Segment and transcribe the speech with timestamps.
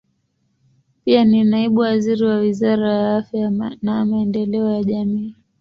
[1.05, 3.51] Pia ni naibu waziri wa Wizara ya Afya
[3.81, 5.35] na Maendeleo ya Jamii.